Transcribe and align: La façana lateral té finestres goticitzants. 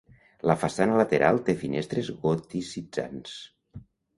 La 0.51 0.55
façana 0.61 0.95
lateral 1.01 1.37
té 1.49 1.55
finestres 1.65 2.09
goticitzants. 2.25 3.37